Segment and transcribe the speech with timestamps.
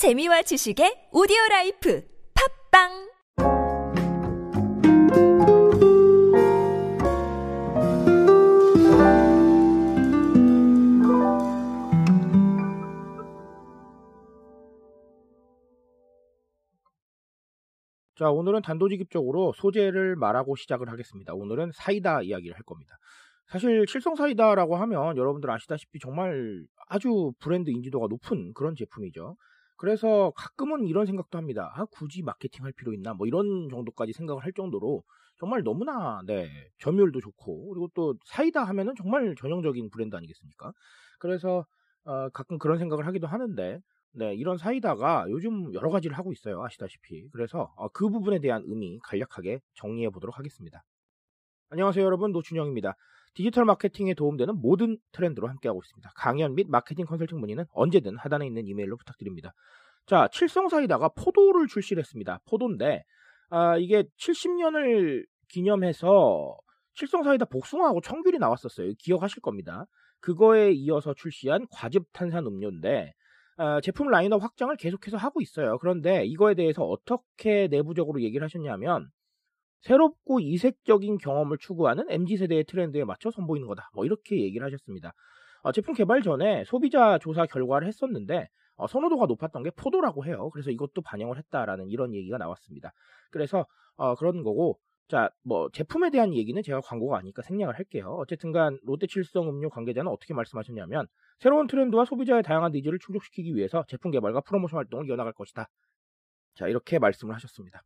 [0.00, 2.02] 재미와 지식의 오디오 라이프
[2.72, 2.88] 팟빵
[18.16, 21.34] 자, 오늘은 단도직입적으로 소재를 말하고 시작을 하겠습니다.
[21.34, 22.96] 오늘은 사이다 이야기를 할 겁니다.
[23.48, 29.36] 사실 칠성 사이다라고 하면 여러분들 아시다시피 정말 아주 브랜드 인지도가 높은 그런 제품이죠.
[29.80, 31.72] 그래서 가끔은 이런 생각도 합니다.
[31.74, 33.14] 아, 굳이 마케팅 할 필요 있나?
[33.14, 35.02] 뭐 이런 정도까지 생각을 할 정도로
[35.38, 40.74] 정말 너무나 네, 점유율도 좋고 그리고 또 사이다 하면은 정말 전형적인 브랜드 아니겠습니까?
[41.18, 41.64] 그래서
[42.04, 43.80] 어, 가끔 그런 생각을 하기도 하는데
[44.12, 46.62] 네, 이런 사이다가 요즘 여러 가지를 하고 있어요.
[46.62, 47.30] 아시다시피.
[47.32, 50.84] 그래서 어, 그 부분에 대한 의미 간략하게 정리해 보도록 하겠습니다.
[51.70, 52.32] 안녕하세요, 여러분.
[52.32, 52.96] 노준영입니다.
[53.34, 56.10] 디지털 마케팅에 도움되는 모든 트렌드로 함께하고 있습니다.
[56.16, 59.52] 강연 및 마케팅 컨설팅 문의는 언제든 하단에 있는 이메일로 부탁드립니다.
[60.06, 62.40] 자, 칠성 사이다가 포도를 출시를 했습니다.
[62.48, 63.04] 포도인데
[63.50, 66.56] 아, 이게 70년을 기념해서
[66.94, 68.92] 칠성 사이다 복숭아하고 청귤이 나왔었어요.
[68.98, 69.86] 기억하실 겁니다.
[70.20, 73.12] 그거에 이어서 출시한 과즙 탄산 음료인데
[73.56, 75.78] 어, 제품 라인업 확장을 계속해서 하고 있어요.
[75.78, 79.08] 그런데 이거에 대해서 어떻게 내부적으로 얘기를 하셨냐면
[79.80, 83.90] 새롭고 이색적인 경험을 추구하는 MZ세대의 트렌드에 맞춰 선보이는 거다.
[83.94, 85.12] 뭐 이렇게 얘기를 하셨습니다.
[85.62, 90.50] 어, 제품 개발 전에 소비자 조사 결과를 했었는데 어, 선호도가 높았던 게 포도라고 해요.
[90.50, 92.92] 그래서 이것도 반영을 했다라는 이런 얘기가 나왔습니다.
[93.30, 98.16] 그래서 어, 그런 거고 자, 뭐 제품에 대한 얘기는 제가 광고가 아니니까 생략을 할게요.
[98.20, 101.08] 어쨌든간 롯데칠성 음료 관계자는 어떻게 말씀하셨냐면
[101.40, 105.68] 새로운 트렌드와 소비자의 다양한 needs를 충족시키기 위해서 제품 개발과 프로모션 활동을 이어나갈 것이다.
[106.54, 107.82] 자, 이렇게 말씀을 하셨습니다.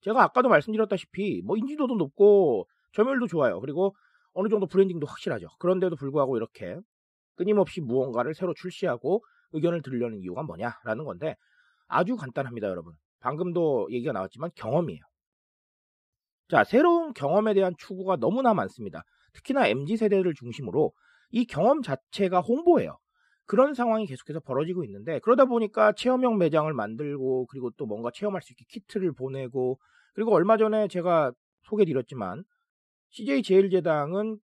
[0.00, 3.60] 제가 아까도 말씀드렸다시피 뭐 인지도도 높고 점유율도 좋아요.
[3.60, 3.94] 그리고
[4.32, 5.48] 어느 정도 브랜딩도 확실하죠.
[5.58, 6.78] 그런데도 불구하고 이렇게
[7.36, 11.36] 끊임없이 무언가를 새로 출시하고 의견을 들으려는 이유가 뭐냐라는 건데
[11.86, 12.94] 아주 간단합니다, 여러분.
[13.20, 15.00] 방금도 얘기가 나왔지만 경험이에요.
[16.48, 19.02] 자, 새로운 경험에 대한 추구가 너무나 많습니다.
[19.34, 20.92] 특히나 MZ 세대를 중심으로
[21.30, 22.98] 이 경험 자체가 홍보예요.
[23.48, 28.52] 그런 상황이 계속해서 벌어지고 있는데 그러다 보니까 체험형 매장을 만들고 그리고 또 뭔가 체험할 수
[28.52, 29.80] 있게 키트를 보내고
[30.12, 31.32] 그리고 얼마 전에 제가
[31.62, 32.44] 소개드렸지만
[33.10, 34.38] CJ 제일제당은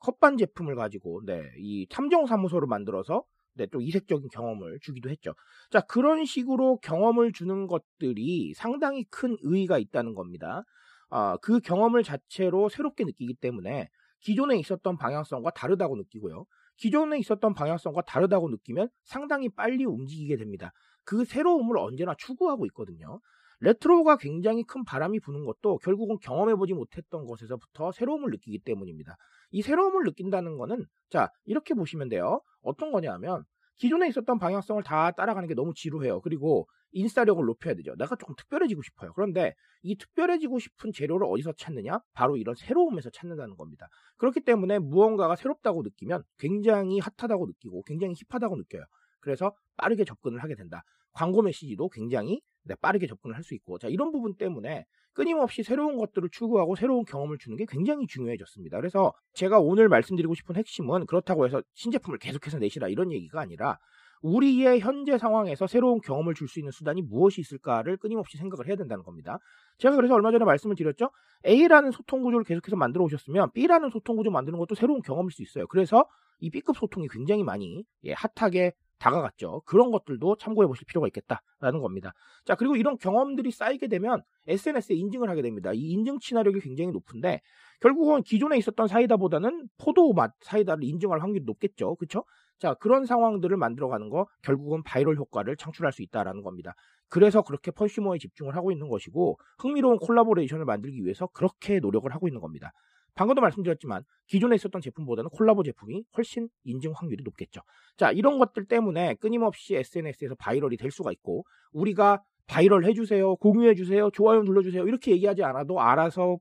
[0.00, 3.22] 컵반 제품을 가지고 네, 이 탐정 사무소를 만들어서
[3.54, 5.34] 네, 또 이색적인 경험을 주기도 했죠.
[5.70, 10.64] 자, 그런 식으로 경험을 주는 것들이 상당히 큰 의의가 있다는 겁니다.
[11.10, 13.90] 아, 그 경험을 자체로 새롭게 느끼기 때문에
[14.20, 16.46] 기존에 있었던 방향성과 다르다고 느끼고요.
[16.76, 20.72] 기존에 있었던 방향성과 다르다고 느끼면 상당히 빨리 움직이게 됩니다.
[21.04, 23.20] 그 새로움을 언제나 추구하고 있거든요.
[23.60, 29.16] 레트로가 굉장히 큰 바람이 부는 것도 결국은 경험해보지 못했던 것에서부터 새로움을 느끼기 때문입니다.
[29.52, 32.40] 이 새로움을 느낀다는 거는 자 이렇게 보시면 돼요.
[32.62, 33.44] 어떤 거냐면
[33.76, 36.20] 기존에 있었던 방향성을 다 따라가는 게 너무 지루해요.
[36.20, 37.94] 그리고 인싸력을 높여야 되죠.
[37.96, 39.12] 내가 조금 특별해지고 싶어요.
[39.14, 42.00] 그런데 이 특별해지고 싶은 재료를 어디서 찾느냐?
[42.12, 43.88] 바로 이런 새로움에서 찾는다는 겁니다.
[44.18, 48.84] 그렇기 때문에 무언가가 새롭다고 느끼면 굉장히 핫하다고 느끼고 굉장히 힙하다고 느껴요.
[49.20, 50.82] 그래서 빠르게 접근을 하게 된다.
[51.12, 52.40] 광고 메시지도 굉장히 네,
[52.80, 57.38] 빠르게 접근을 할 수 있고 자 이런 부분 때문에 끊임없이 새로운 것들을 추구하고 새로운 경험을
[57.38, 58.78] 주는 게 굉장히 중요해졌습니다.
[58.78, 63.78] 그래서 제가 오늘 말씀드리고 싶은 핵심은 그렇다고 해서 신제품을 계속해서 내시라 이런 얘기가 아니라
[64.22, 69.02] 우리의 현재 상황에서 새로운 경험을 줄 수 있는 수단이 무엇이 있을까를 끊임없이 생각을 해야 된다는
[69.02, 69.38] 겁니다.
[69.78, 71.10] 제가 그래서 얼마 전에 말씀을 드렸죠.
[71.44, 75.66] A라는 소통 구조를 계속해서 만들어 오셨으면 B라는 소통 구조 만드는 것도 새로운 경험일 수 있어요.
[75.66, 76.06] 그래서
[76.38, 78.72] 이 B급 소통이 굉장히 많이 예, 핫하게
[79.02, 79.62] 다가갔죠.
[79.66, 82.12] 그런 것들도 참고해 보실 필요가 있겠다라는 겁니다.
[82.44, 85.72] 자, 그리고 이런 경험들이 쌓이게 되면 SNS에 인증을 하게 됩니다.
[85.74, 87.40] 이 인증 친화력이 굉장히 높은데
[87.80, 91.96] 결국은 기존에 있었던 사이다보다는 포도 맛 사이다를 인증할 확률이 높겠죠.
[91.96, 92.24] 그렇죠?
[92.60, 96.74] 자, 그런 상황들을 만들어 가는 거 결국은 바이럴 효과를 창출할 수 있다라는 겁니다.
[97.08, 102.40] 그래서 그렇게 funsumer에 집중을 하고 있는 것이고 흥미로운 콜라보레이션을 만들기 위해서 그렇게 노력을 하고 있는
[102.40, 102.70] 겁니다.
[103.14, 107.60] 방금도 말씀드렸지만 기존에 있었던 제품보다는 콜라보 제품이 훨씬 인증 확률이 높겠죠.
[107.96, 114.42] 자, 이런 것들 때문에 끊임없이 SNS에서 viral이 될 수가 있고 우리가 바이럴 해주세요, 공유해주세요, 좋아요
[114.42, 116.38] 눌러주세요 이렇게 얘기하지 않아도 알아서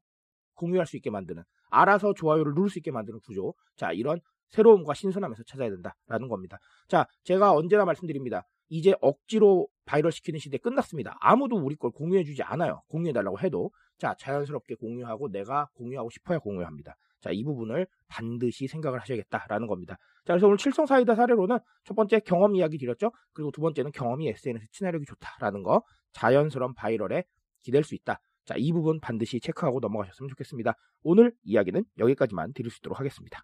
[0.56, 3.54] 공유할 수 있게 만드는 알아서 좋아요를 누를 수 있게 만드는 구조.
[3.76, 4.20] 자, 이런
[4.50, 6.58] 새로움과 신선함에서 찾아야 된다라는 겁니다.
[6.88, 8.46] 자, 제가 언제나 말씀드립니다.
[8.70, 11.18] 이제 억지로 바이럴 시키는 시대 끝났습니다.
[11.20, 12.82] 아무도 우리 걸 공유해주지 않아요.
[12.88, 13.72] 공유해달라고 해도.
[13.98, 16.96] 자, 자연스럽게 공유하고 내가 공유하고 싶어야 공유합니다.
[17.20, 19.98] 자, 이 부분을 반드시 생각을 하셔야겠다라는 겁니다.
[20.26, 23.12] 자, 그래서 오늘 칠성 사이다 사례로는 첫 번째 경험 이야기 드렸죠.
[23.34, 25.84] 그리고 두 번째는 경험이 SNS 친화력이 좋다라는 거.
[26.14, 27.26] 자연스러운 바이럴에
[27.62, 28.22] 기댈 수 있다.
[28.46, 30.74] 자, 이 부분 반드시 체크하고 넘어가셨으면 좋겠습니다.
[31.04, 33.44] 오늘 이야기는 여기까지만 드릴 수 있도록 하겠습니다.